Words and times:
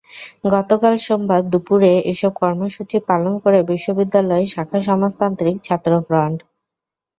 গতকাল 0.53 0.95
সোমবার 1.05 1.41
দুপুরে 1.51 1.91
এসব 2.11 2.31
কর্মসূচি 2.41 2.97
পালন 3.09 3.33
করে 3.43 3.59
বিশ্ববিদ্যালয় 3.71 4.45
শাখা 4.53 4.79
সমাজতান্ত্রিক 4.87 5.55
ছাত্রফ্রন্ট। 5.67 6.39